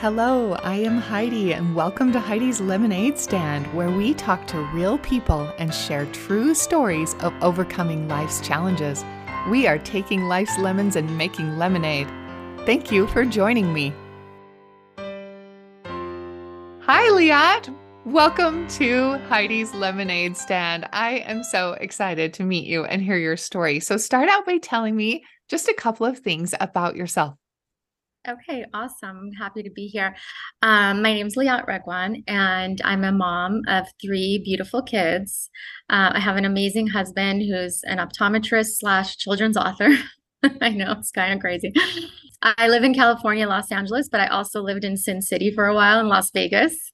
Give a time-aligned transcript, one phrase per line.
[0.00, 4.98] Hello, I am Heidi, and welcome to Heidi's LemonAid Stand, where we talk to real
[4.98, 9.06] people and share true stories of overcoming life's challenges.
[9.48, 12.08] We are taking life's lemons and making lemonade.
[12.66, 13.94] Thank you for joining me.
[16.82, 17.70] Hi, Leat.
[18.04, 20.86] Welcome to Heidi's LemonAid Stand.
[20.92, 23.80] I am so excited to meet you and hear your story.
[23.80, 27.38] So, start out by telling me just a couple of things about yourself.
[28.28, 29.30] Okay, awesome.
[29.38, 30.16] Happy to be here.
[30.60, 35.48] Um, my name is Leat Regwan, and I'm a mom of three beautiful kids.
[35.90, 39.90] Uh, I have an amazing husband who's an optometrist slash children's author.
[40.60, 41.72] I know it's kind of crazy.
[42.42, 45.74] I live in California, Los Angeles, but I also lived in Sin City for a
[45.74, 46.92] while in Las Vegas.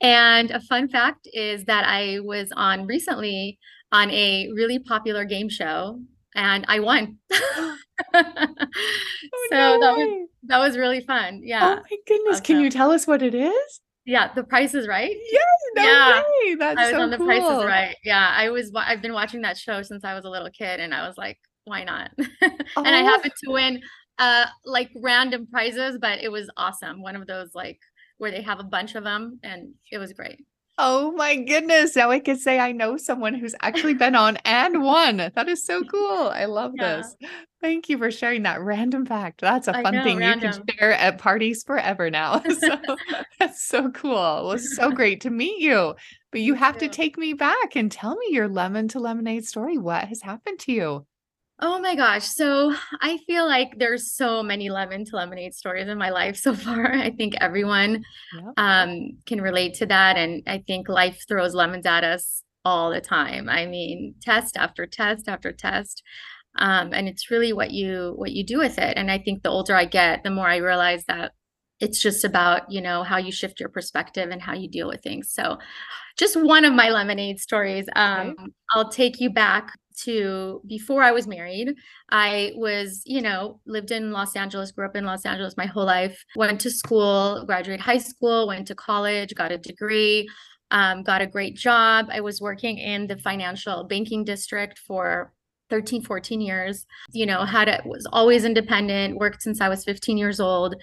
[0.00, 3.58] And a fun fact is that I was on recently
[3.90, 5.98] on a really popular game show
[6.34, 7.18] and I won.
[7.32, 7.76] oh,
[8.12, 11.40] so no that was that was really fun.
[11.44, 11.76] Yeah.
[11.78, 12.34] Oh my goodness.
[12.34, 12.44] Awesome.
[12.44, 13.80] Can you tell us what it is?
[14.04, 15.16] Yeah, the price is right.
[15.32, 15.44] Yes,
[15.76, 16.22] no yeah.
[16.22, 16.54] Way.
[16.56, 17.26] That's I was so on the cool.
[17.26, 17.96] price is right.
[18.04, 18.32] Yeah.
[18.36, 21.06] I was I've been watching that show since I was a little kid and I
[21.06, 22.10] was like, why not?
[22.20, 22.26] oh.
[22.76, 23.06] And I oh.
[23.06, 23.80] happened to win
[24.18, 27.02] uh like random prizes, but it was awesome.
[27.02, 27.78] One of those like
[28.18, 30.44] where they have a bunch of them and it was great.
[30.76, 31.94] Oh my goodness.
[31.94, 35.18] Now I could say I know someone who's actually been on and won.
[35.18, 36.30] That is so cool.
[36.34, 36.96] I love yeah.
[36.96, 37.16] this.
[37.60, 39.40] Thank you for sharing that random fact.
[39.40, 40.52] That's a fun know, thing random.
[40.52, 42.42] you can share at parties forever now.
[42.54, 42.78] So
[43.38, 44.50] that's so cool.
[44.50, 45.94] It was so great to meet you.
[46.30, 49.78] But you have to take me back and tell me your lemon to lemonade story.
[49.78, 51.06] What has happened to you?
[51.60, 52.26] Oh my gosh.
[52.26, 56.54] So I feel like there's so many lemon to lemonade stories in my life so
[56.54, 56.92] far.
[56.92, 58.52] I think everyone yep.
[58.56, 60.16] um, can relate to that.
[60.16, 63.48] And I think life throws lemons at us all the time.
[63.48, 66.02] I mean, test after test after test.
[66.56, 68.96] Um, and it's really what you what you do with it.
[68.96, 71.32] And I think the older I get, the more I realize that
[71.80, 75.02] it's just about, you know, how you shift your perspective and how you deal with
[75.02, 75.30] things.
[75.30, 75.58] So
[76.16, 77.86] just one of my lemonade stories.
[77.96, 78.52] Um, okay.
[78.70, 81.74] I'll take you back to before I was married.
[82.10, 85.84] I was, you know, lived in Los Angeles, grew up in Los Angeles my whole
[85.86, 90.28] life, went to school, graduated high school, went to college, got a degree,
[90.70, 92.06] um, got a great job.
[92.10, 95.32] I was working in the financial banking district for
[95.70, 100.18] 13 14 years you know had it was always independent worked since i was 15
[100.18, 100.76] years old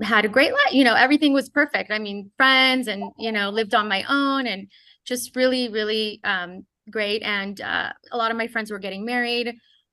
[0.00, 3.50] had a great life you know everything was perfect i mean friends and you know
[3.50, 4.68] lived on my own and
[5.04, 7.22] just really really um, great.
[7.22, 9.48] And uh, a lot of my friends were getting married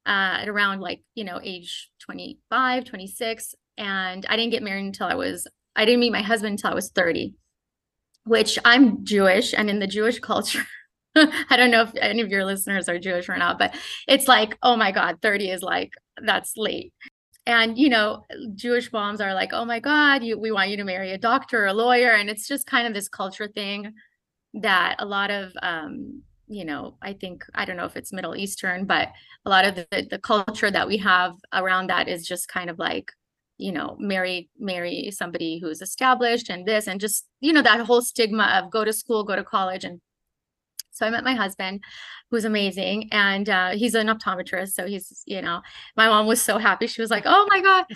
[0.06, 3.56] uh, at around like, you know, age 25, 26.
[3.78, 6.75] And I didn't get married until I was, I didn't meet my husband until I
[6.75, 7.35] was 30,
[8.25, 9.53] which I'm Jewish.
[9.53, 10.66] And in the Jewish culture,
[11.16, 13.75] I don't know if any of your listeners are Jewish or not, but
[14.07, 15.91] it's like, oh my God, 30 is like,
[16.23, 16.94] that's late.
[17.47, 20.84] And, you know, Jewish moms are like, oh my God, you, we want you to
[20.84, 22.09] marry a doctor or a lawyer.
[22.09, 23.94] And it's just kind of this culture thing
[24.55, 28.35] that a lot of um, you know i think i don't know if it's middle
[28.35, 29.09] eastern but
[29.45, 32.78] a lot of the, the culture that we have around that is just kind of
[32.78, 33.11] like
[33.57, 38.01] you know marry marry somebody who's established and this and just you know that whole
[38.01, 40.01] stigma of go to school go to college and
[40.95, 41.83] so i met my husband
[42.31, 45.61] who's amazing and uh, he's an optometrist so he's you know
[45.95, 46.88] my mom was so happy.
[46.88, 47.85] She was like oh my god.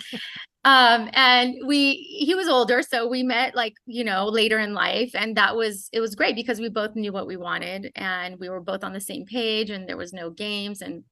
[0.62, 5.10] Um and we he was older so we met like you know later in life
[5.14, 8.50] and that was it was great because we both knew what we wanted and we
[8.50, 11.04] were both on the same page and there was no games and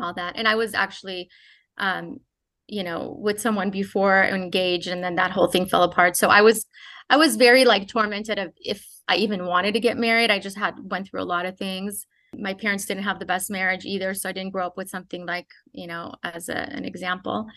[0.00, 0.34] all that.
[0.36, 1.28] And i was actually
[1.76, 2.18] um
[2.66, 6.16] you know with someone before engaged and then that whole thing fell apart.
[6.16, 6.66] So i was
[7.10, 10.58] i was very like tormented of if i even wanted to get married i just
[10.58, 14.14] had went through a lot of things my parents didn't have the best marriage either
[14.14, 17.48] so i didn't grow up with something like you know as a, an example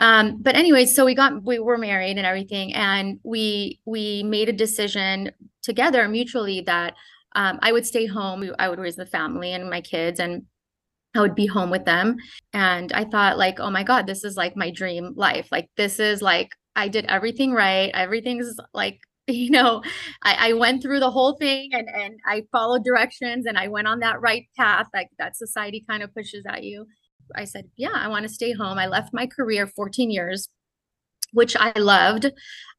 [0.00, 4.48] um, but anyway, so we got we were married and everything, and we we made
[4.48, 5.30] a decision
[5.62, 6.94] together mutually that
[7.36, 8.50] um, I would stay home.
[8.58, 10.44] I would raise the family and my kids, and
[11.14, 12.16] I would be home with them.
[12.54, 15.48] And I thought, like, oh my God, this is like my dream life.
[15.52, 17.90] Like, this is like I did everything right.
[17.92, 19.00] Everything's like
[19.34, 19.82] you know
[20.22, 23.88] I, I, went through the whole thing and and i followed directions and i went
[23.88, 26.86] on that right path like that society kind of pushes at you
[27.36, 28.78] I said, yeah, I want to stay home.
[28.78, 30.48] I left my career 14 years,
[31.32, 32.30] which I loved.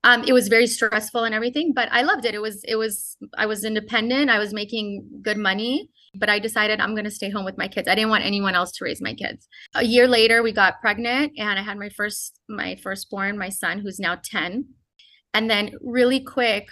[0.03, 2.33] Um, it was very stressful and everything, but I loved it.
[2.33, 4.30] It was, it was, I was independent.
[4.30, 7.68] I was making good money, but I decided I'm going to stay home with my
[7.68, 7.88] kids.
[7.88, 9.48] I didn't want anyone else to raise my kids.
[9.75, 13.80] A year later, we got pregnant and I had my first, my firstborn, my son,
[13.80, 14.65] who's now 10.
[15.33, 16.68] And then really quick,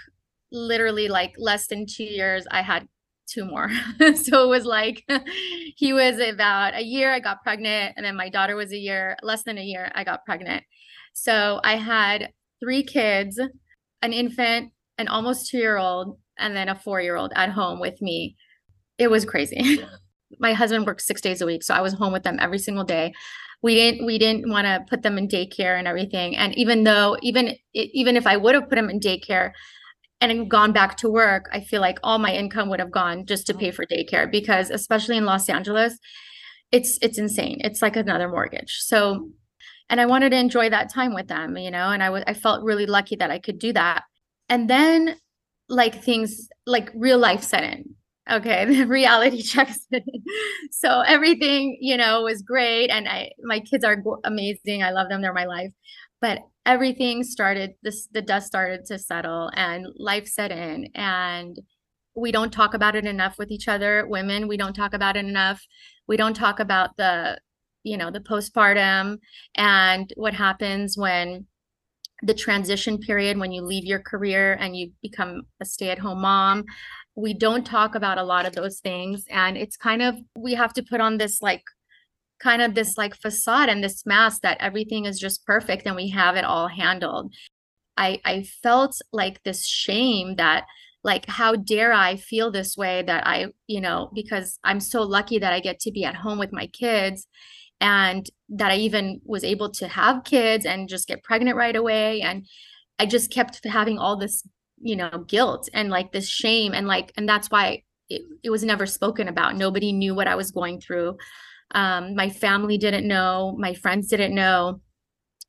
[0.51, 2.87] literally like less than two years, I had
[3.27, 3.69] two more.
[4.15, 5.05] so it was like
[5.75, 9.17] he was about a year, I got pregnant, and then my daughter was a year,
[9.21, 10.63] less than a year, I got pregnant.
[11.13, 12.29] So I had
[12.61, 13.39] three kids,
[14.01, 17.79] an infant, an almost two year old, and then a four year old at home
[17.79, 18.35] with me.
[18.97, 19.81] It was crazy.
[20.39, 22.83] My husband worked six days a week, so I was home with them every single
[22.83, 23.13] day.
[23.61, 26.35] We didn't we didn't want to put them in daycare and everything.
[26.35, 29.51] And even though even even if I would have put them in daycare,
[30.21, 33.47] and gone back to work, I feel like all my income would have gone just
[33.47, 33.59] to mm.
[33.59, 35.97] pay for daycare because especially in Los Angeles,
[36.71, 37.57] it's it's insane.
[37.61, 38.77] It's like another mortgage.
[38.79, 39.29] So
[39.89, 42.33] and I wanted to enjoy that time with them, you know, and I was I
[42.33, 44.03] felt really lucky that I could do that.
[44.49, 45.15] And then
[45.69, 47.95] like things like real life set in.
[48.29, 49.87] Okay, the reality checks.
[50.71, 54.83] So everything, you know, was great and I my kids are amazing.
[54.83, 55.21] I love them.
[55.21, 55.71] They're my life.
[56.21, 61.57] But everything started this the dust started to settle and life set in and
[62.15, 65.25] we don't talk about it enough with each other women we don't talk about it
[65.25, 65.65] enough
[66.07, 67.39] we don't talk about the
[67.83, 69.17] you know the postpartum
[69.55, 71.47] and what happens when
[72.21, 76.63] the transition period when you leave your career and you become a stay-at-home mom
[77.15, 80.73] we don't talk about a lot of those things and it's kind of we have
[80.73, 81.63] to put on this like
[82.39, 86.09] kind of this like facade and this mask that everything is just perfect and we
[86.09, 87.33] have it all handled.
[87.97, 90.65] I I felt like this shame that
[91.03, 95.39] like how dare I feel this way that I, you know, because I'm so lucky
[95.39, 97.25] that I get to be at home with my kids
[97.79, 102.21] and that I even was able to have kids and just get pregnant right away
[102.21, 102.45] and
[102.99, 104.45] I just kept having all this,
[104.81, 108.63] you know, guilt and like this shame and like and that's why it, it was
[108.63, 109.55] never spoken about.
[109.55, 111.17] Nobody knew what I was going through.
[111.71, 114.81] Um, my family didn't know, my friends didn't know.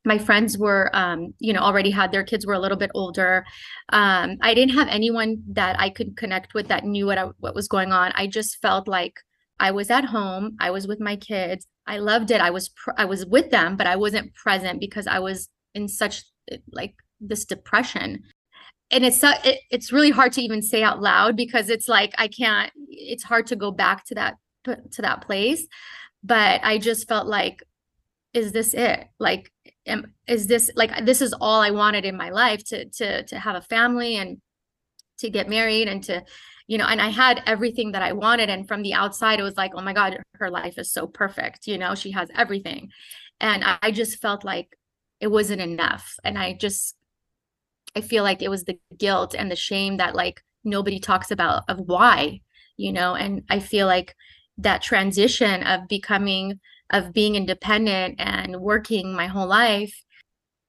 [0.03, 3.44] My friends were, um, you know, already had their kids were a little bit older.
[3.91, 7.55] Um, I didn't have anyone that I could connect with that knew what I, what
[7.55, 8.12] was going on.
[8.15, 9.21] I just felt like
[9.59, 10.56] I was at home.
[10.59, 11.67] I was with my kids.
[11.87, 12.41] I loved it.
[12.41, 15.87] I was pr- I was with them, but I wasn't present because I was in
[15.87, 16.25] such
[16.73, 18.23] like this depression
[18.91, 22.15] and it's uh, it, it's really hard to even say out loud because it's like
[22.19, 25.67] I can't it's hard to go back to that to that place.
[26.23, 27.63] But I just felt like,
[28.35, 29.07] is this it?
[29.19, 29.51] Like,
[29.87, 33.39] am, is this like this is all I wanted in my life to to to
[33.39, 34.41] have a family and
[35.19, 36.25] to get married and to
[36.67, 38.51] you know and i had everything that i wanted.
[38.51, 41.67] And from the outside it was like oh my god her life is so perfect.
[41.67, 42.91] You know she has everything.
[43.41, 44.77] And i just felt like
[45.21, 46.17] it wasn't enough.
[46.25, 46.97] And i just
[47.97, 51.65] i feel like it was the guilt and the shame that like nobody talks about
[51.69, 52.41] of why
[52.81, 53.15] you know?
[53.15, 54.17] And i feel like
[54.59, 56.59] that transition of becoming
[56.93, 59.95] of being independent and working my whole life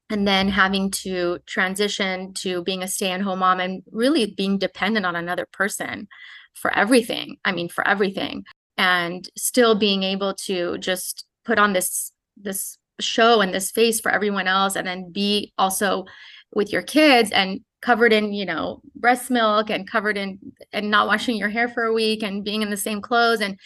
[0.09, 5.15] and then having to transition to being a stay-at-home mom and really being dependent on
[5.15, 6.07] another person
[6.53, 8.43] for everything i mean for everything
[8.77, 14.11] and still being able to just put on this this show and this face for
[14.11, 16.05] everyone else and then be also
[16.53, 20.37] with your kids and covered in you know breast milk and covered in
[20.71, 23.57] and not washing your hair for a week and being in the same clothes and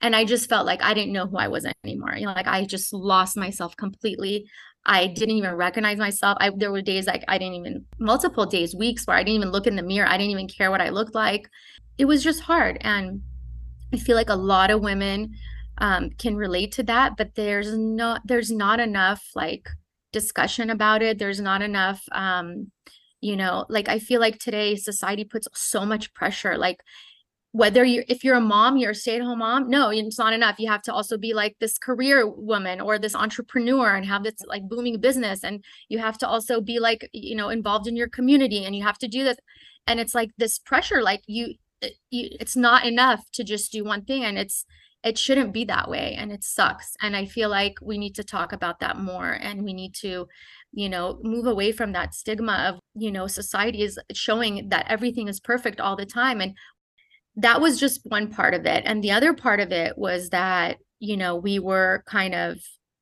[0.00, 2.14] and I just felt like I didn't know who I was anymore.
[2.14, 4.46] You know, like I just lost myself completely.
[4.84, 6.36] I didn't even recognize myself.
[6.40, 9.50] I there were days like I didn't even multiple days, weeks where I didn't even
[9.50, 10.06] look in the mirror.
[10.06, 11.48] I didn't even care what I looked like.
[11.96, 13.22] It was just hard, and
[13.92, 15.34] I feel like a lot of women
[15.78, 17.16] um, can relate to that.
[17.16, 19.70] But there's not there's not enough like
[20.14, 21.18] discussion about it.
[21.18, 22.02] There's not enough.
[22.12, 22.70] Um,
[23.20, 26.56] you know, like I feel like today society puts so much pressure.
[26.56, 26.80] Like
[27.54, 30.68] whether you if you're a mom you're a stay-at-home mom no it's not enough you
[30.68, 34.68] have to also be like this career woman or this entrepreneur and have this like
[34.68, 38.64] booming business and you have to also be like you know involved in your community
[38.64, 39.36] and you have to do this
[39.86, 41.54] and it's like this pressure like you,
[42.10, 44.66] you it's not enough to just do one thing and it's
[45.04, 48.24] it shouldn't be that way and it sucks and i feel like we need to
[48.24, 50.26] talk about that more and we need to
[50.72, 55.28] you know move away from that stigma of you know society is showing that everything
[55.28, 56.54] is perfect all the time and
[57.36, 58.82] that was just one part of it.
[58.86, 62.58] And the other part of it was that, you know, we were kind of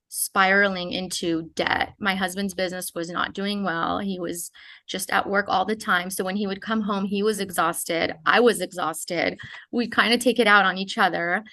[0.09, 1.95] spiraling into debt.
[1.99, 3.99] My husband's business was not doing well.
[3.99, 4.51] He was
[4.87, 6.11] just at work all the time.
[6.11, 8.15] So when he would come home, he was exhausted.
[8.27, 9.39] I was exhausted.
[9.71, 11.45] We kind of take it out on each other.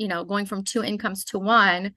[0.00, 1.94] You know, going from two incomes to one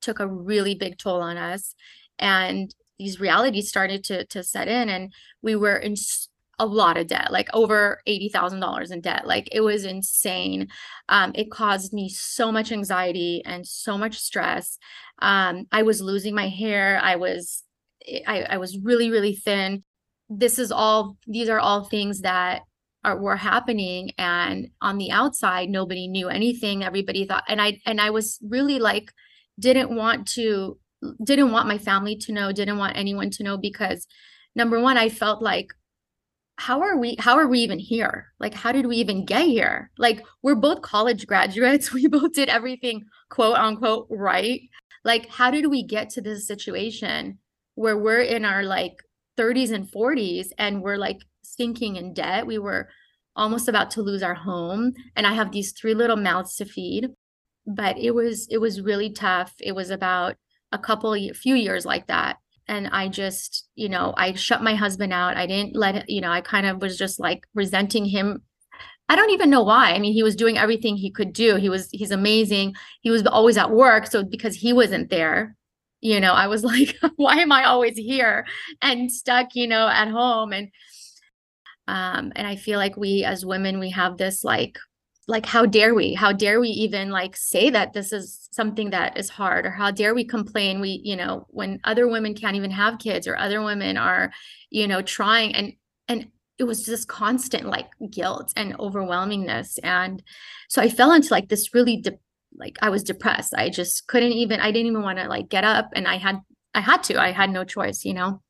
[0.00, 1.74] took a really big toll on us.
[2.18, 5.94] And these realities started to to set in and we were in
[6.58, 9.26] a lot of debt, like over $80,000 in debt.
[9.26, 10.68] Like it was insane.
[11.08, 14.78] Um, it caused me so much anxiety and so much stress.
[15.20, 17.00] Um, I was losing my hair.
[17.02, 17.64] I was,
[18.26, 19.82] I, I was really, really thin.
[20.28, 22.62] This is all, these are all things that
[23.04, 24.12] are were happening.
[24.18, 26.84] And on the outside, nobody knew anything.
[26.84, 29.12] Everybody thought, and I, and I was really like,
[29.58, 30.78] didn't want to,
[31.24, 34.06] didn't want my family to know, didn't want anyone to know because
[34.54, 35.72] number one, I felt like
[36.58, 39.90] how are we how are we even here like how did we even get here
[39.98, 44.60] like we're both college graduates we both did everything quote unquote right
[45.04, 47.38] like how did we get to this situation
[47.74, 48.96] where we're in our like
[49.38, 51.22] 30s and 40s and we're like
[51.56, 52.88] sinking in debt we were
[53.34, 57.08] almost about to lose our home and i have these three little mouths to feed.
[57.66, 59.54] But it was it was really tough.
[59.60, 60.34] It was about
[60.72, 62.38] a couple few years like that.
[62.68, 65.36] And i just you know i shut my husband out.
[65.36, 68.42] I didn't let you know i kind of was just like resenting him.
[69.08, 69.92] I don't even know why.
[69.92, 71.56] I mean he was doing everything he could do.
[71.56, 72.74] He was he's amazing.
[73.02, 75.56] He was always at work so because he wasn't there
[76.04, 78.44] you know i was like why am i always here
[78.80, 80.52] and stuck you know at home?
[80.52, 80.68] And
[81.88, 84.78] um and i feel like we as women we have this like
[85.28, 86.14] like how dare we?
[86.14, 89.66] How dare we even like say that this is something that is hard?
[89.66, 90.80] Or how dare we complain?
[90.80, 94.32] We you know when other women can't even have kids or other women are
[94.70, 95.72] you know trying and
[96.08, 99.78] and it was just constant like guilt and overwhelmingness.
[99.82, 100.22] And
[100.68, 102.18] so i fell into like this really de-
[102.56, 103.54] like i was depressed.
[103.54, 106.40] I just couldn't even i didn't even want to like get up and i had
[106.74, 107.20] i had to.
[107.20, 108.42] I had no choice you know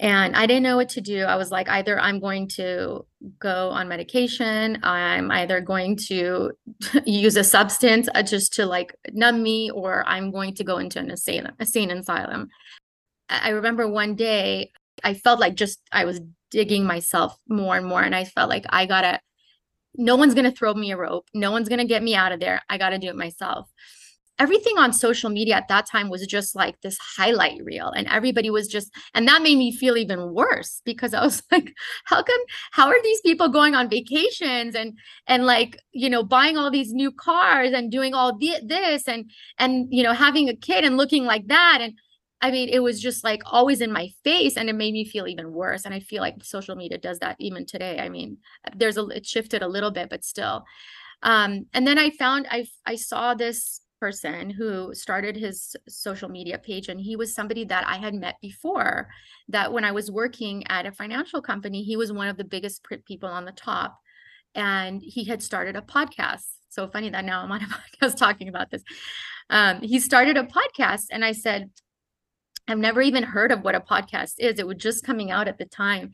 [0.00, 1.22] and I didn't know what to do.
[1.22, 3.06] I was like, either I'm going to
[3.38, 6.52] go on medication, I'm either going to
[7.06, 10.98] use a substance uh, just to like numb me, or I'm going to go into
[10.98, 12.48] an insane, insane asylum.
[13.28, 14.72] I remember one day
[15.02, 16.20] I felt like just I was
[16.50, 19.20] digging myself more and more, and I felt like I gotta.
[19.96, 21.28] No one's gonna throw me a rope.
[21.34, 22.60] No one's gonna get me out of there.
[22.68, 23.70] I gotta do it myself
[24.38, 28.50] everything on social media at that time was just like this highlight reel and everybody
[28.50, 31.72] was just and that made me feel even worse because i was like
[32.04, 32.40] how come
[32.72, 36.92] how are these people going on vacations and and like you know buying all these
[36.92, 40.96] new cars and doing all the, this and and you know having a kid and
[40.96, 41.78] looking like that?
[41.80, 41.94] And
[42.40, 45.28] i mean it was just like always in my face and it made me feel
[45.28, 47.98] even worse and i feel like social media does that even today.
[48.00, 48.38] I mean
[48.76, 50.64] there's a it shifted a little bit but still.
[51.22, 56.58] Um and then i found i i saw this person who started his social media
[56.58, 59.08] page and he was somebody that I had met before
[59.48, 62.86] that when I was working at a financial company he was one of the biggest
[63.06, 63.98] people on the top
[64.54, 66.48] and he had started a podcast.
[66.68, 68.82] So funny that now I'm on a podcast talking about this.
[69.48, 71.70] Um, he started a podcast and I said
[72.68, 74.58] I've never even heard of what a podcast is.
[74.58, 76.12] It was just coming out at the time.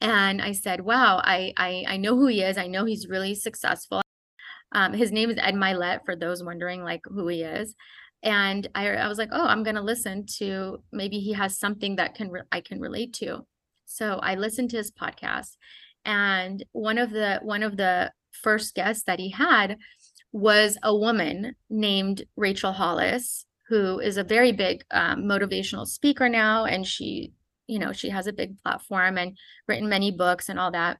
[0.00, 2.56] And I said wow I I, I know who he is.
[2.56, 4.00] I know he's really successful
[4.76, 7.74] um, his name is Ed Mylett, for those wondering like who he is.
[8.22, 12.14] And I, I was like, oh, I'm gonna listen to maybe he has something that
[12.14, 13.46] can re- I can relate to.
[13.86, 15.56] So I listened to his podcast,
[16.04, 19.78] and one of the one of the first guests that he had
[20.32, 26.66] was a woman named Rachel Hollis, who is a very big um, motivational speaker now,
[26.66, 27.32] and she,
[27.66, 30.98] you know, she has a big platform and written many books and all that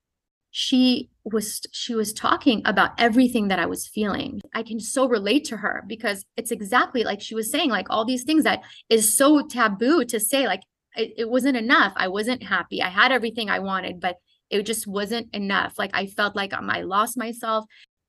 [0.58, 4.40] she was she was talking about everything that i was feeling.
[4.54, 8.06] I can so relate to her because it's exactly like she was saying like all
[8.06, 10.62] these things that is so taboo to say like
[10.96, 11.92] it, it wasn't enough.
[11.94, 12.80] I wasn't happy.
[12.80, 14.16] I had everything i wanted but
[14.48, 15.75] it just wasn't enough.
[15.78, 17.66] Like i felt like um, i lost myself.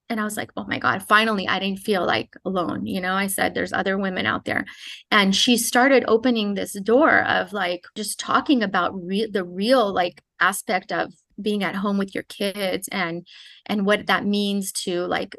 [0.08, 2.86] And i was like oh my god finally i didn't feel like alone.
[2.86, 4.64] You know i said there's other women out there.
[5.10, 10.22] And she started opening this door of like just talking about re- the real like
[10.40, 13.26] aspect of being at home with your kids and
[13.66, 15.36] and what that means to like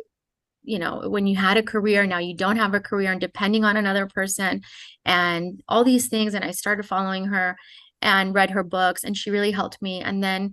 [0.63, 3.63] you know when you had a career now you don't have a career and depending
[3.63, 4.61] on another person
[5.05, 7.55] and all these things and i started following her
[8.01, 10.51] and read her books and she really helped me and then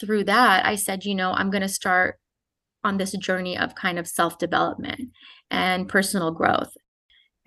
[0.00, 2.18] through that i said you know i'm going to start
[2.84, 5.10] on this journey of kind of self development
[5.50, 6.74] and personal growth.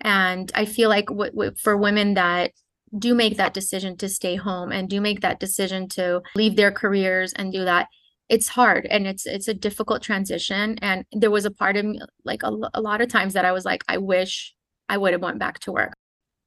[0.00, 2.52] And i feel like w- w- for women that
[2.98, 6.70] do make that decision to stay home and do make that decision to leave their
[6.70, 7.88] careers and do that
[8.28, 10.78] it's hard and it's it's a difficult transition.
[10.82, 13.52] And there was a part of me like a, a lot of times that i
[13.52, 14.54] was like i wish
[14.88, 15.94] i would have went back to work.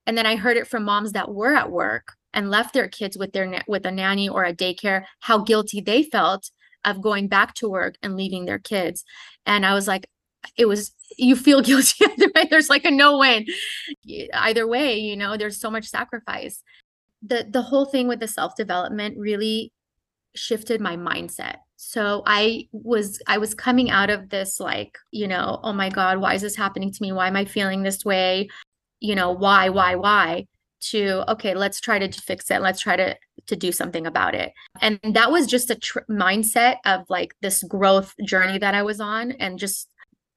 [0.06, 3.18] And then i heard it from moms that were at work and left their kids
[3.18, 6.52] with their with a nanny or a daycare how guilty they felt
[6.86, 9.04] of going back to work and leaving their kids.
[9.46, 10.06] And i was like
[10.58, 12.46] it was you feel guilty either way.
[12.50, 13.46] There's like a no win.
[14.34, 16.64] Either way, you know, there's so much sacrifice.
[17.22, 19.74] The the whole thing with the self-development really
[20.36, 21.58] shifted my mindset.
[21.76, 26.20] So I was I was coming out of this like, you know, oh my god,
[26.20, 27.12] why is this happening to me?
[27.12, 28.50] Why am I feeling this way?
[29.00, 30.46] You know, why why why?
[30.82, 33.16] to okay let's try to fix it let's try to
[33.48, 37.64] to do something about it and that was just a tr- mindset of like this
[37.64, 39.90] growth journey that i was on and just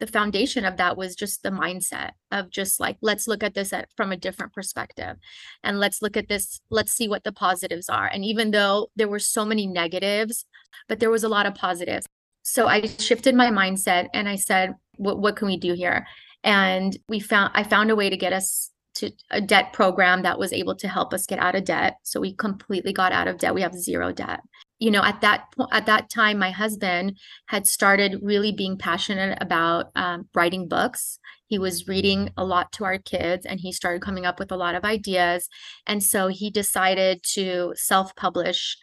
[0.03, 3.73] the foundation of that was just the mindset of just like let's look at this
[3.73, 5.15] at, from a different perspective
[5.63, 8.11] and let's look at this let's see what the positives are.
[8.13, 10.45] And even though there were so many negatives
[10.89, 12.05] but there was a lot of positives.
[12.43, 16.05] So i shifted my mindset and i said what, what can we do here?
[16.43, 20.37] And we found i found a way to get us to a debt program that
[20.37, 21.99] was able to help us get out of debt.
[22.03, 23.55] So we completely got out of debt.
[23.55, 24.41] We have zero debt
[24.83, 29.39] you know at that point at that time my husband had started really being passionate
[29.41, 31.19] about um, writing books.
[31.47, 34.57] He was reading a lot to our kids and he started coming up with a
[34.57, 35.49] lot of ideas.
[35.87, 38.77] And so he decided to self-publish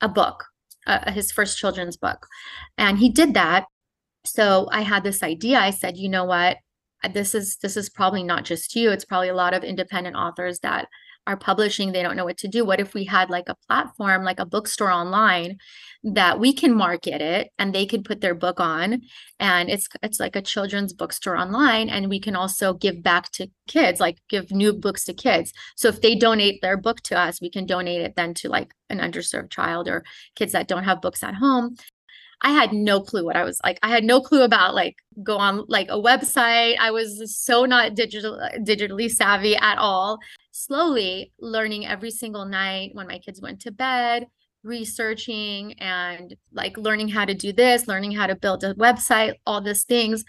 [0.00, 0.44] a book
[0.86, 2.26] uh, his first children's book.
[2.76, 3.66] And he did that.
[4.24, 5.58] So i had this idea.
[5.58, 6.58] I said you know what?
[7.12, 8.90] This is this is probably not just you.
[8.92, 10.86] It's probably a lot of independent authors that
[11.26, 12.64] are publishing they don't know what to do.
[12.64, 15.58] What if we had like a platform like a bookstore online
[16.02, 19.02] that we can market it and they could put their book on
[19.38, 23.48] and it's it's like a children's bookstore online and we can also give back to
[23.68, 25.52] kids like give new books to kids.
[25.76, 28.74] So if they donate their book to us we can donate it then to like
[28.90, 31.76] an underserved child or kids that don't have books at home
[32.42, 33.78] I had no clue what I was like.
[33.82, 36.76] I had no clue about like go on like a website.
[36.78, 40.18] I was so not digital digitally savvy at all.
[40.50, 44.26] Slowly learning every single night when my kids went to bed,
[44.64, 49.60] researching and like learning how to do this, learning how to build a website, all
[49.60, 50.24] these things.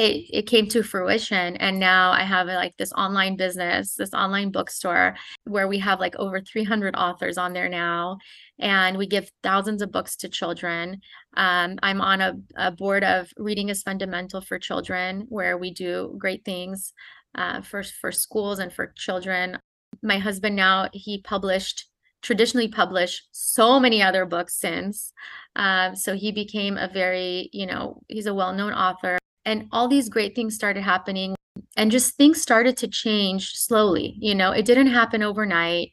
[0.00, 4.50] It, it came to fruition and now i have like this online business this online
[4.50, 5.14] bookstore
[5.44, 8.16] where we have like over 300 authors on there now
[8.60, 11.00] and we give thousands of books to children.
[11.36, 16.14] Um, I'm on a, a, board of Reading is Fundamental for Children, where we do
[16.18, 16.92] great things
[17.34, 19.58] uh, for, for schools and for children.
[20.02, 21.88] My husband now, he published,
[22.22, 25.12] traditionally published so many other books since.
[25.56, 29.19] Uh, so he became a very, you know, he's a well known author.
[29.44, 31.34] And all these great things started happening
[31.76, 34.16] and just things started to change slowly.
[34.20, 35.92] You know, it didn't happen overnight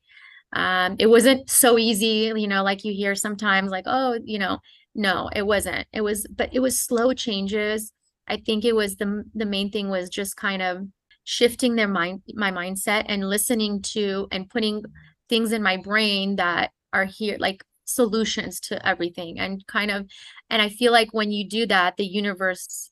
[0.53, 4.59] um, it wasn't so easy you know like you hear sometimes like oh you know
[4.95, 7.91] no it wasn't it was but it was slow changes
[8.27, 10.83] i think it was the the main thing was just kind of
[11.23, 14.81] shifting their mind my mindset and listening to and putting
[15.27, 20.09] things in my brain that are here like solutions to everything and kind of
[20.49, 22.91] and i feel like when you do that the universe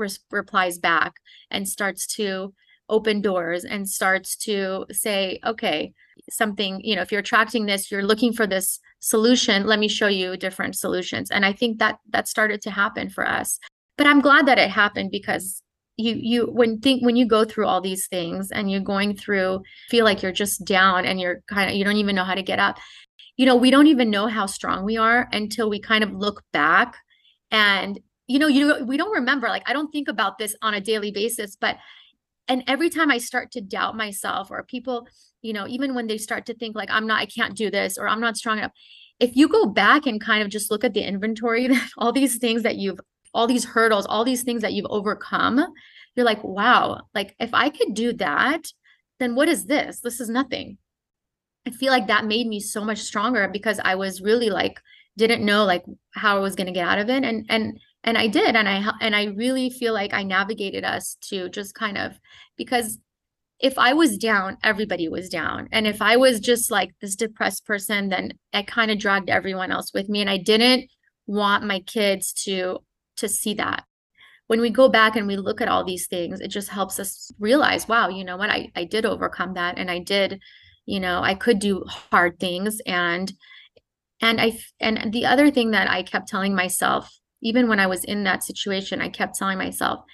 [0.00, 1.14] res- replies back
[1.50, 2.52] and starts to
[2.88, 5.92] open doors and starts to say okay
[6.28, 10.08] something you know if you're attracting this you're looking for this solution let me show
[10.08, 11.30] you different solutions.
[11.30, 13.58] And i think that that started to happen for us.
[13.96, 15.62] But i'm glad that it happened because
[15.96, 19.62] you you when think when you go through all these things and you're going through
[19.88, 22.42] feel like you're just down and you're kind of you don't even know how to
[22.42, 22.78] get up
[23.36, 26.42] you know we don't even know how strong we are until we kind of look
[26.52, 26.96] back
[27.50, 30.80] and you know you we don't remember like i don't think about this on a
[30.80, 31.76] daily basis but
[32.48, 35.06] and every time i start to doubt myself or people
[35.42, 37.98] you know even when they start to think like i'm not i can't do this
[37.98, 38.72] or i'm not strong enough
[39.18, 42.62] if you go back and kind of just look at the inventory all these things
[42.62, 43.00] that you've
[43.34, 45.66] all these hurdles all these things that you've overcome
[46.14, 48.66] you're like wow like if i could do that
[49.20, 50.00] then what is this?
[50.00, 50.78] This is nothing.
[51.66, 54.80] I feel like that made me so much stronger because i was really like
[55.18, 58.16] didn't know like how i was going to get out of it and and and
[58.16, 61.98] I did and I and I really feel like I navigated us to just kind
[61.98, 62.18] of
[62.56, 62.98] because
[63.58, 65.68] if I was down everybody was down.
[65.72, 69.70] And if I was just like this depressed person then I kind of dragged everyone
[69.70, 70.90] else with me and I didn't
[71.26, 72.78] want my kids to
[73.16, 73.84] to see that.
[74.46, 77.30] When we go back and we look at all these things it just helps us
[77.38, 78.50] realize wow you know what?
[78.50, 80.40] I I did overcome that and I did
[80.86, 82.80] you know I could do hard things.
[82.86, 83.30] And
[84.22, 88.04] and I and the other thing that I kept telling myself even when I was
[88.04, 90.04] in that situation, I kept telling myself,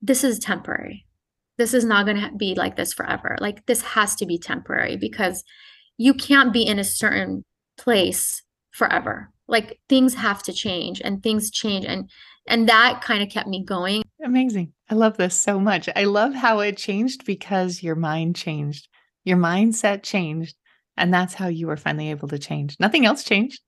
[0.00, 1.06] this is temporary.
[1.56, 3.36] This is not going to be like this forever.
[3.40, 5.42] Like, this has to be temporary because
[5.96, 7.42] you can't be in a certain
[7.76, 9.30] place forever.
[9.48, 11.84] Like, things have to change and things change.
[11.84, 12.08] And
[12.46, 14.02] and that kind of kept me going.
[14.24, 14.72] Amazing.
[14.88, 15.88] I love this so much.
[15.94, 18.88] I love how it changed because your mind changed.
[19.24, 20.56] Your mindset changed.
[20.96, 22.76] And that's how you were finally able to change.
[22.80, 23.60] Nothing else changed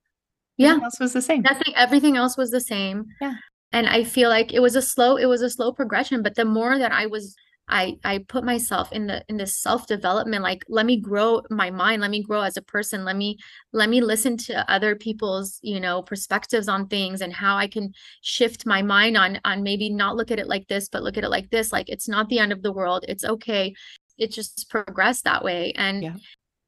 [0.61, 0.71] yeah.
[0.71, 1.43] Everything else was the same.
[1.43, 3.07] Nothing everything else was the same.
[3.21, 3.35] Yeah.
[3.73, 6.45] And i feel like it was a slow it was a slow progression but the
[6.45, 7.37] more that i was
[7.69, 11.71] i i put myself in the in this self development like let me grow my
[11.71, 13.39] mind let me grow as a person let me
[13.73, 17.93] let me listen to other people's you know perspectives on things and how i can
[18.23, 21.25] shift my mind on on maybe not look at it like this but look at
[21.25, 21.73] it like this.
[21.73, 23.05] Like it's not the end of the world.
[23.09, 23.75] It's okay.
[24.19, 25.73] It just progressed that way.
[25.77, 26.17] And yeah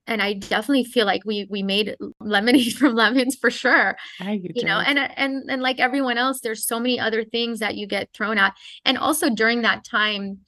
[0.07, 3.97] and I definitely feel like we we made lemonade from lemons for sure.
[4.21, 7.77] You You know, and and and like everyone else, there's so many other things that
[7.77, 8.55] you get thrown at.
[8.85, 10.39] And also during that time,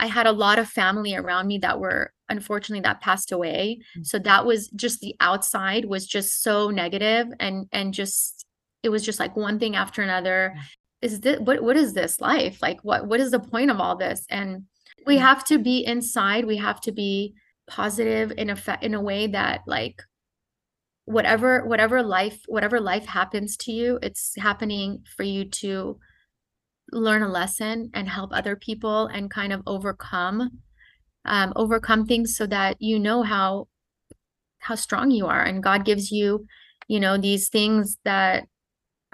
[0.00, 3.80] I had a lot of family around me that were unfortunately that passed away.
[3.98, 4.06] Mm.
[4.06, 8.46] So that was just the outside was just so negative and and just
[8.82, 10.54] it was just like one thing after another.
[11.02, 12.60] Is this what what is this life?
[12.60, 14.26] Like what what is the point of all this?
[14.28, 14.64] And
[15.06, 17.34] we have to be inside, we have to be
[17.66, 20.02] positive in a fa- in a way that like
[21.06, 25.98] whatever whatever life whatever life happens to you it's happening for you to
[26.92, 30.50] learn a lesson and help other people and kind of overcome
[31.26, 33.66] um, overcome things so that you know how
[34.58, 35.42] how strong you are.
[35.42, 36.46] And god gives you
[36.88, 38.46] you know these things that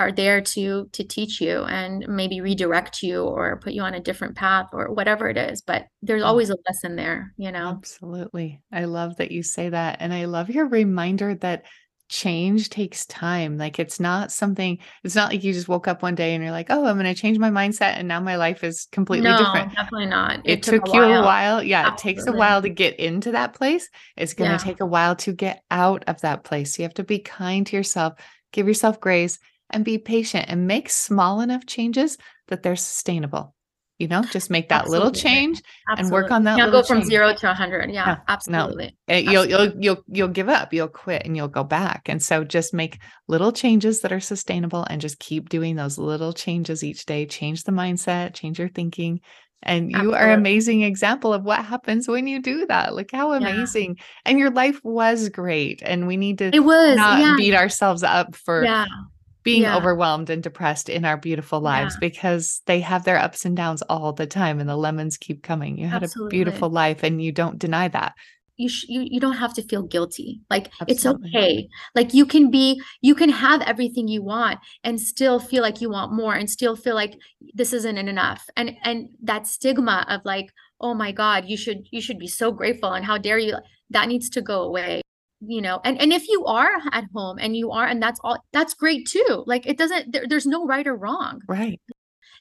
[0.01, 4.01] are there to to teach you and maybe redirect you or put you on a
[4.01, 6.27] different path or whatever it is but there's mm.
[6.27, 8.61] always a lesson there you know Absolutely.
[8.73, 9.99] I love that you say that.
[10.01, 11.65] And I love your reminder that
[12.09, 13.57] change takes time.
[13.57, 16.53] Like it's not something, it's not like you just woke up one day and you're
[16.53, 17.95] like, oh, I'm going to change my mindset.
[17.97, 19.75] And now my life is completely no different.
[19.75, 21.63] definitely not It, took, you a while.
[21.63, 21.93] Yeah.
[21.93, 23.89] It takes a while to get into that place.
[24.17, 24.59] It's going to Yeah.
[24.59, 26.79] take a while to get out of that place.
[26.79, 28.15] You have to be kind to yourself,
[28.53, 29.39] give yourself grace,
[29.71, 32.17] and be patient and make small enough changes
[32.49, 33.55] that they're sustainable.
[33.99, 35.21] You know, just make that little Absolutely.
[35.21, 35.63] change
[35.99, 37.09] and work on that can't go from change.
[37.09, 37.91] zero to a hundred.
[37.91, 38.23] Yeah, No, no.
[38.29, 38.97] absolutely.
[39.11, 42.43] Uh, you'll you'll you'll you'll give up you'll quit and you'll go back and so
[42.43, 47.05] just make little changes that are sustainable and just keep doing those little changes each
[47.05, 49.21] day change the mindset change your thinking
[49.63, 53.33] and you are an amazing example of what happens when you do that look how
[53.33, 53.37] Yeah.
[53.49, 57.55] amazing and your life was great and we need to It was, not yeah, beat
[57.55, 58.87] ourselves up for yeah,
[59.43, 59.77] being yeah.
[59.77, 64.13] overwhelmed and depressed in our beautiful lives because they have their ups and downs all
[64.13, 67.59] the time and the lemons keep coming you had a beautiful life and you don't
[67.59, 68.15] deny that
[68.57, 70.43] You, sh- you you don't have to feel guilty.
[70.51, 71.67] Like it's okay.
[71.95, 75.89] Like you can be, you can have everything you want and still feel like you
[75.89, 77.15] want more and still feel like
[77.55, 78.45] this isn't enough.
[78.57, 82.53] And and that stigma of like, oh my God, you should you should be so
[82.53, 83.57] grateful and how dare you?
[83.89, 85.01] That needs to go away.
[85.47, 88.39] You know, and and if you are at home and you are, and that's all,
[88.53, 89.45] that's great too.
[89.47, 91.41] Like it doesn't, there, there's no right or wrong.
[91.49, 91.81] right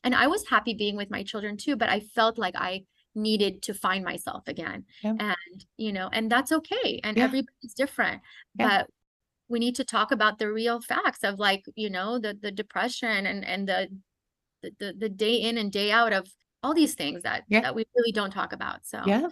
[0.04, 2.84] And I was happy being with my children too, but I felt like I
[3.16, 4.86] needed to find myself again.
[5.04, 5.12] Yeah.
[5.20, 7.00] And, you know, and that's okay.
[7.04, 7.24] And Yeah.
[7.26, 8.22] everybody's different.
[8.56, 8.68] Yeah.
[8.80, 8.88] But
[9.48, 13.26] we need to talk about the real facts of like, you know, the the depression
[13.26, 13.88] and and the
[14.62, 16.28] the the, the day in and day out of
[16.64, 18.86] all these things that that we really don't talk about.
[18.86, 19.30] So Yeah.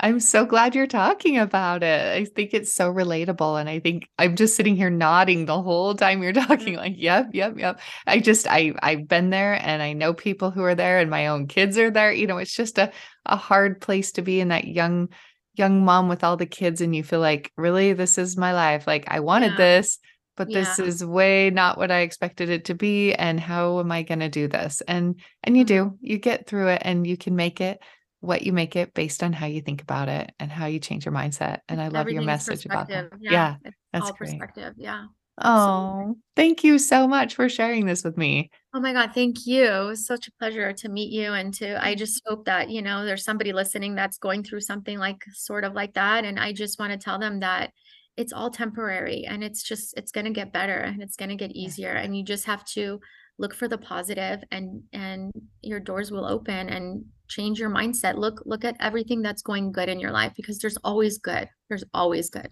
[0.00, 2.00] I'm so glad you're talking about it.
[2.16, 3.58] I think it's so relatable.
[3.58, 7.30] And I think I'm just sitting here nodding the whole time you're talking, like, yep,
[7.32, 7.80] yep, yep.
[8.06, 11.26] I just I I've been there and I know people who are there and my
[11.26, 12.12] own kids are there.
[12.12, 12.92] You know, it's just a,
[13.26, 15.08] a hard place to be in that young,
[15.54, 18.86] young mom with all the kids, and you feel like, really, this is my life.
[18.86, 19.56] Like I wanted Yeah.
[19.56, 19.98] this,
[20.36, 23.14] but this is way not what I expected it to be.
[23.14, 24.80] And how am I gonna do this?
[24.86, 25.68] And and you Mhm.
[25.68, 27.80] do, you get through it and you can make it
[28.20, 31.04] what you make it based on how you think about it and how you change
[31.04, 31.60] your mindset.
[31.68, 33.10] And I love your message about that.
[33.20, 34.30] Yeah, It's that's all great.
[34.30, 34.74] perspective.
[34.76, 35.04] Yeah.
[35.40, 38.50] Oh, thank you so much for sharing this with me.
[38.74, 39.62] Oh my God, thank you.
[39.64, 42.82] It was such a pleasure to meet you and to I just hope that, you
[42.82, 46.24] know, there's somebody listening that's going through something like sort of like that.
[46.24, 47.70] And I just want to tell them that
[48.16, 51.92] it's all temporary and it's just it's gonna get better and it's gonna get easier.
[51.92, 52.98] And you just have to
[53.38, 55.30] look for the positive and and
[55.62, 58.16] your doors will open and change your mindset.
[58.16, 61.48] Look look at everything that's going good in your life because there's always good.
[61.68, 62.50] There's always good.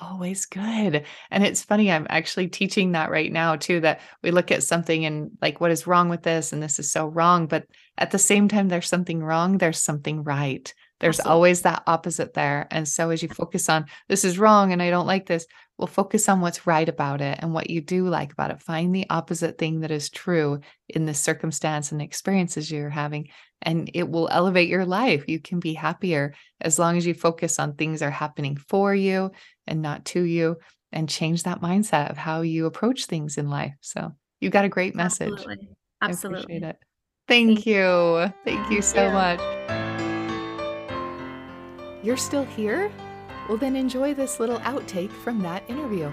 [0.00, 1.04] Always good.
[1.30, 5.04] And it's funny, I'm actually teaching that right now too, that we look at something
[5.04, 6.50] and like, what is wrong with this?
[6.50, 7.46] And this is so wrong.
[7.46, 7.66] But
[7.98, 10.72] at the same time, there's something wrong, there's something right.
[11.02, 12.66] There's always that opposite there.
[12.70, 15.88] And so as you focus on this is wrong and I don't like this, well,
[15.88, 18.62] focus on what's right about it and what you do like about it.
[18.62, 23.28] Find the opposite thing that is true in the circumstance and experiences you're having,
[23.62, 25.24] and it will elevate your life.
[25.26, 29.32] You can be happier as long as you focus on things are happening for you
[29.66, 30.56] and not to you
[30.92, 33.74] and change that mindset of how you approach things in life.
[33.80, 35.32] So you got a great message.
[35.32, 35.68] Absolutely.
[36.00, 36.42] I Absolutely.
[36.42, 36.76] appreciate it.
[37.26, 38.32] Thank, Thank you.
[38.44, 39.12] Thank you so you.
[39.12, 39.81] much.
[42.02, 42.90] You're still here?
[43.48, 46.12] Well, then enjoy this little outtake from that interview.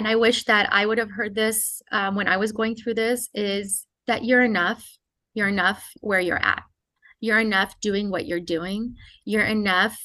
[0.00, 2.94] and I wish that I would have heard this um, when I was going through
[2.94, 4.96] this is that you're enough.
[5.34, 6.62] You're enough where you're at.
[7.20, 8.94] You're enough doing what you're doing.
[9.26, 10.00] You're enough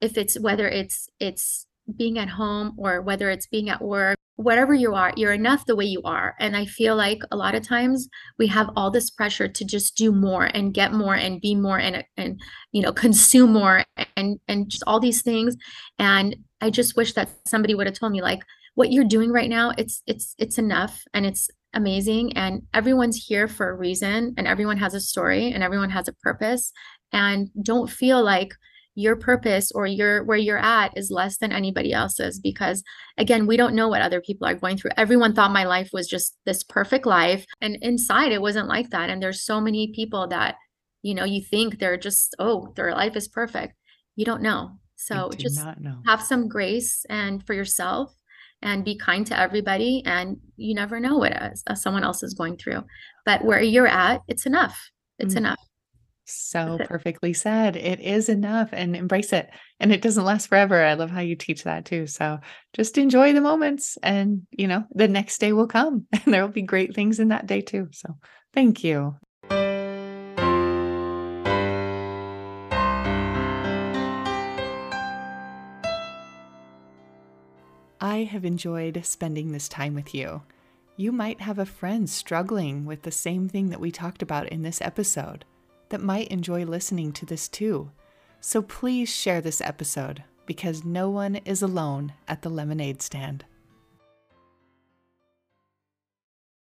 [0.00, 4.74] if it's whether it's it's being at home or whether it's being at work whatever
[4.74, 6.34] you are, you're enough the way you are.
[6.38, 9.96] And I feel like a lot of times we have all this pressure to just
[9.96, 12.40] do more and get more and be more and and
[12.72, 13.84] you know consume more
[14.16, 15.56] and and just all these things.
[15.98, 18.40] And I just wish that somebody would have told me like
[18.74, 23.48] what you're doing right now, it's it's it's enough and it's amazing and everyone's here
[23.48, 26.72] for a reason and everyone has a story and everyone has a purpose
[27.12, 28.54] and don't feel like
[28.96, 32.82] your purpose or your where you're at is less than anybody else's because
[33.18, 34.90] again we don't know what other people are going through.
[34.96, 39.10] Everyone thought my life was just this perfect life and inside it wasn't like that.
[39.10, 40.56] And there's so many people that
[41.02, 43.74] you know you think they're just oh their life is perfect.
[44.16, 44.70] You don't know.
[44.96, 45.60] So just
[46.06, 48.16] have some grace and for yourself
[48.62, 52.56] and be kind to everybody and you never know what uh, someone else is going
[52.56, 52.82] through.
[53.26, 54.90] But where you're at it's enough.
[55.18, 55.44] It's mm-hmm.
[55.44, 55.65] enough
[56.26, 57.76] so perfectly said.
[57.76, 59.48] It is enough and embrace it.
[59.80, 60.82] And it doesn't last forever.
[60.82, 62.06] I love how you teach that too.
[62.06, 62.38] So
[62.72, 66.52] just enjoy the moments and, you know, the next day will come and there will
[66.52, 67.88] be great things in that day too.
[67.92, 68.16] So
[68.52, 69.16] thank you.
[78.00, 80.42] I have enjoyed spending this time with you.
[80.96, 84.62] You might have a friend struggling with the same thing that we talked about in
[84.62, 85.44] this episode
[85.88, 87.90] that might enjoy listening to this too.
[88.40, 93.44] So please share this episode because no one is alone at the lemonade stand.